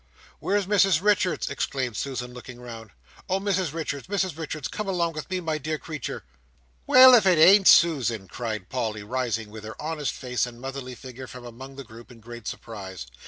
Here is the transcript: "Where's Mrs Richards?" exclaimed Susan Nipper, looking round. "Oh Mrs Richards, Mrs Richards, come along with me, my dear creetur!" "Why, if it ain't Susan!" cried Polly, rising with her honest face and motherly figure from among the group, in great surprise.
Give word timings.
"Where's 0.39 0.65
Mrs 0.65 0.99
Richards?" 0.99 1.47
exclaimed 1.47 1.95
Susan 1.95 2.29
Nipper, 2.29 2.33
looking 2.35 2.59
round. 2.59 2.89
"Oh 3.29 3.39
Mrs 3.39 3.71
Richards, 3.71 4.07
Mrs 4.07 4.35
Richards, 4.35 4.67
come 4.67 4.87
along 4.87 5.13
with 5.13 5.29
me, 5.29 5.39
my 5.41 5.59
dear 5.59 5.77
creetur!" 5.77 6.23
"Why, 6.87 7.15
if 7.15 7.27
it 7.27 7.37
ain't 7.37 7.67
Susan!" 7.67 8.27
cried 8.27 8.67
Polly, 8.69 9.03
rising 9.03 9.51
with 9.51 9.63
her 9.63 9.79
honest 9.79 10.13
face 10.15 10.47
and 10.47 10.59
motherly 10.59 10.95
figure 10.95 11.27
from 11.27 11.45
among 11.45 11.75
the 11.75 11.83
group, 11.83 12.09
in 12.11 12.19
great 12.19 12.47
surprise. 12.47 13.05